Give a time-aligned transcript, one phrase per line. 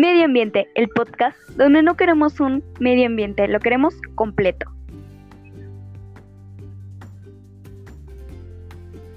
[0.00, 4.70] Medio Ambiente, el podcast donde no queremos un medio ambiente, lo queremos completo.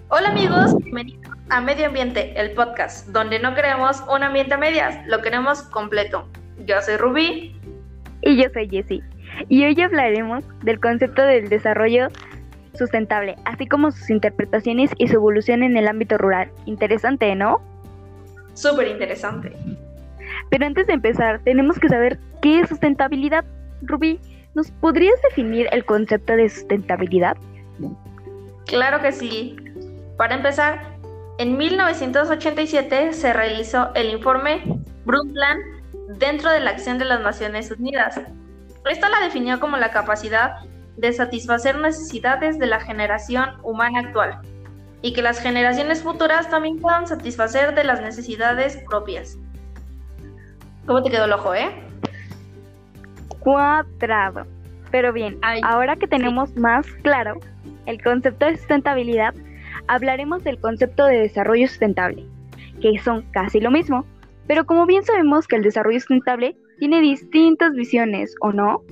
[0.10, 5.06] Hola amigos, bienvenidos a Medio Ambiente, el podcast donde no queremos un ambiente a medias,
[5.06, 6.28] lo queremos completo.
[6.66, 7.56] Yo soy Rubí.
[8.24, 9.04] Y yo soy Jessie.
[9.50, 12.08] Y hoy hablaremos del concepto del desarrollo
[12.74, 16.52] sustentable, así como sus interpretaciones y su evolución en el ámbito rural.
[16.66, 17.62] Interesante, ¿no?
[18.56, 19.56] Súper interesante.
[20.52, 23.46] Pero antes de empezar, tenemos que saber qué es sustentabilidad.
[23.84, 24.20] Rubí,
[24.54, 27.38] ¿nos podrías definir el concepto de sustentabilidad?
[28.66, 29.56] Claro que sí.
[30.18, 30.98] Para empezar,
[31.38, 34.62] en 1987 se realizó el informe
[35.06, 35.62] Brundtland
[36.20, 38.20] dentro de la acción de las Naciones Unidas.
[38.90, 40.58] Esta la definió como la capacidad
[40.98, 44.42] de satisfacer necesidades de la generación humana actual
[45.02, 49.38] y que las generaciones futuras también puedan satisfacer de las necesidades propias.
[50.86, 51.70] ¿Cómo te quedó el ojo, eh?
[53.40, 54.46] Cuadrado.
[54.92, 57.40] Pero bien, ahora que tenemos más claro
[57.86, 59.34] el concepto de sustentabilidad,
[59.88, 62.26] hablaremos del concepto de desarrollo sustentable,
[62.82, 64.06] que son casi lo mismo,
[64.48, 68.84] pero como bien sabemos que el desarrollo sustentable tiene distintas visiones, ¿o no?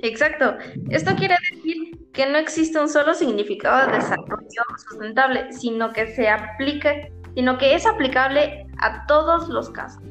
[0.00, 0.56] Exacto.
[0.90, 6.28] Esto quiere decir que no existe un solo significado de desarrollo sustentable, sino que se
[6.28, 6.94] aplica,
[7.34, 10.02] sino que es aplicable a todos los casos.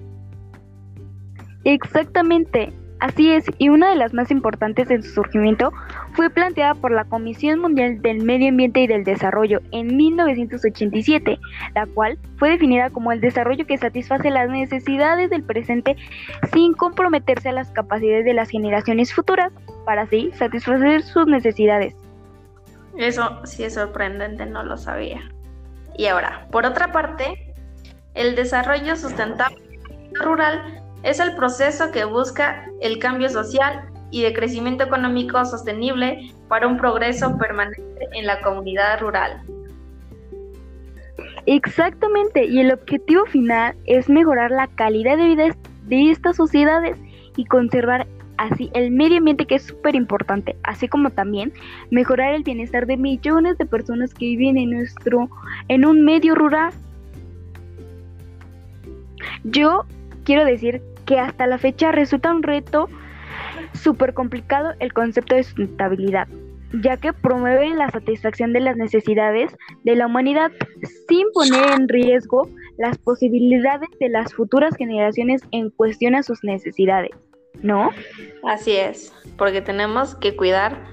[1.70, 5.74] Exactamente, así es, y una de las más importantes en su surgimiento
[6.14, 11.38] fue planteada por la Comisión Mundial del Medio Ambiente y del Desarrollo en 1987,
[11.76, 15.98] la cual fue definida como el desarrollo que satisface las necesidades del presente
[16.54, 19.52] sin comprometerse a las capacidades de las generaciones futuras,
[19.84, 21.96] para así satisfacer sus necesidades.
[22.98, 25.20] Eso sí es sorprendente, no lo sabía.
[25.98, 27.54] Y ahora, por otra parte,
[28.14, 29.58] el desarrollo sustentable
[30.14, 36.68] rural es el proceso que busca el cambio social y de crecimiento económico sostenible para
[36.68, 39.42] un progreso permanente en la comunidad rural.
[41.46, 46.98] Exactamente, y el objetivo final es mejorar la calidad de vida de estas sociedades
[47.38, 48.06] y conservar
[48.38, 51.54] así el medio ambiente que es súper importante, así como también
[51.90, 55.30] mejorar el bienestar de millones de personas que viven en nuestro
[55.70, 56.74] en un medio rural.
[59.44, 59.86] Yo
[60.28, 62.90] quiero decir que hasta la fecha resulta un reto
[63.74, 66.28] súper complicado el concepto de sustentabilidad,
[66.84, 69.56] ya que promueve la satisfacción de las necesidades
[69.86, 70.52] de la humanidad
[71.08, 77.12] sin poner en riesgo las posibilidades de las futuras generaciones en cuestión a sus necesidades,
[77.62, 77.92] ¿no?
[78.44, 80.92] Así es, porque tenemos que cuidar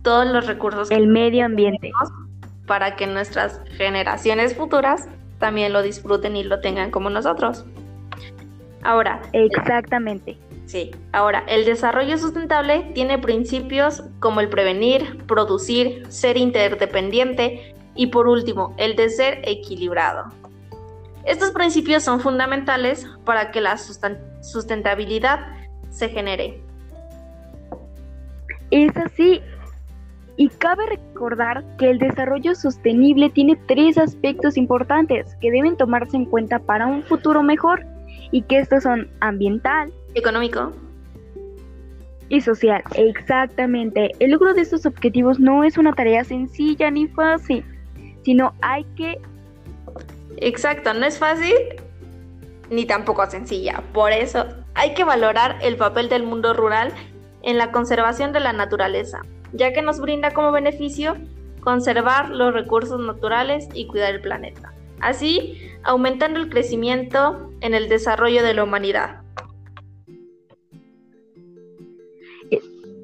[0.00, 0.90] todos los recursos.
[0.90, 1.90] El medio ambiente.
[2.66, 7.66] Para que nuestras generaciones futuras también lo disfruten y lo tengan como nosotros.
[8.82, 9.22] Ahora.
[9.32, 10.38] Exactamente.
[10.66, 10.90] Sí.
[11.12, 18.74] Ahora, el desarrollo sustentable tiene principios como el prevenir, producir, ser interdependiente y por último,
[18.78, 20.32] el de ser equilibrado.
[21.24, 25.40] Estos principios son fundamentales para que la sustentabilidad
[25.90, 26.60] se genere.
[28.70, 29.40] Es así.
[30.36, 36.24] Y cabe recordar que el desarrollo sostenible tiene tres aspectos importantes que deben tomarse en
[36.24, 37.84] cuenta para un futuro mejor
[38.30, 40.72] y que estos son ambiental, económico
[42.28, 42.82] y social.
[42.94, 44.12] Exactamente.
[44.18, 47.64] El logro de estos objetivos no es una tarea sencilla ni fácil,
[48.24, 49.18] sino hay que...
[50.38, 51.54] Exacto, no es fácil
[52.70, 53.82] ni tampoco sencilla.
[53.92, 56.92] Por eso hay que valorar el papel del mundo rural
[57.42, 59.20] en la conservación de la naturaleza,
[59.52, 61.16] ya que nos brinda como beneficio
[61.60, 68.42] conservar los recursos naturales y cuidar el planeta así aumentando el crecimiento en el desarrollo
[68.42, 69.22] de la humanidad.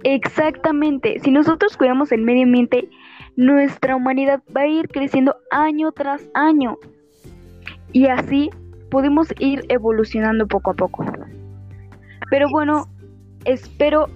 [0.04, 2.88] Exactamente, si nosotros cuidamos el medio ambiente,
[3.36, 6.76] nuestra humanidad va a ir creciendo año tras año
[7.92, 8.50] y así
[8.90, 11.04] podemos ir evolucionando poco a poco.
[12.30, 12.86] Pero bueno,
[13.44, 14.08] espero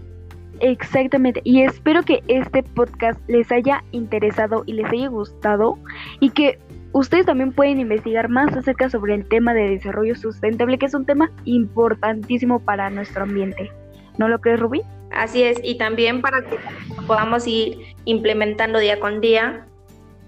[0.61, 5.79] exactamente y espero que este podcast les haya interesado y les haya gustado
[6.21, 6.59] y que
[6.93, 11.07] Ustedes también pueden investigar más acerca sobre el tema de desarrollo sustentable, que es un
[11.07, 13.71] tema importantísimo para nuestro ambiente.
[14.19, 14.83] ¿No lo crees, Rubí?
[15.11, 16.59] Así es, y también para que
[17.07, 19.67] podamos ir implementando día con día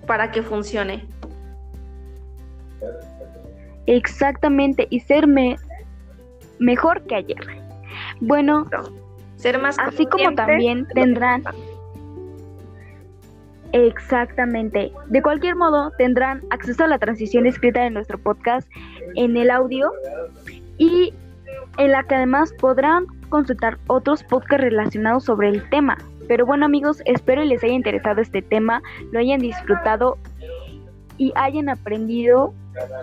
[0.07, 1.07] para que funcione.
[3.87, 5.27] Exactamente, y ser
[6.59, 7.41] mejor que ayer.
[8.21, 8.67] Bueno,
[9.37, 11.45] ser más así como también tendrán
[13.75, 14.93] Exactamente.
[15.09, 18.69] De cualquier modo, tendrán acceso a la transición escrita de nuestro podcast
[19.17, 19.91] en el audio
[20.79, 21.13] y
[21.79, 25.99] en la que además podrán consultar otros podcasts relacionados sobre el tema.
[26.29, 28.81] Pero bueno amigos, espero les haya interesado este tema,
[29.11, 30.19] lo hayan disfrutado
[31.19, 32.55] y hayan aprendido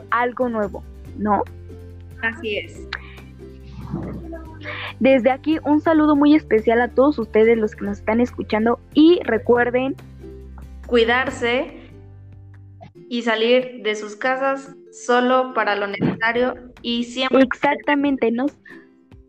[0.10, 0.86] algo nuevo,
[1.18, 1.44] ¿no?
[2.24, 2.88] Así es.
[5.02, 9.20] Desde aquí un saludo muy especial a todos ustedes los que nos están escuchando y
[9.26, 9.98] recuerden
[10.92, 11.72] cuidarse
[13.08, 18.52] y salir de sus casas solo para lo necesario y siempre exactamente nos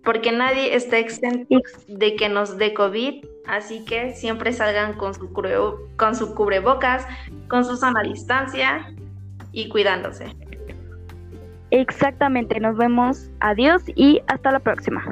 [0.03, 5.32] porque nadie está exento de que nos dé COVID, así que siempre salgan con su,
[5.97, 7.06] con su cubrebocas,
[7.47, 8.93] con su sana distancia
[9.53, 10.35] y cuidándose.
[11.70, 15.05] Exactamente, nos vemos, adiós y hasta la próxima.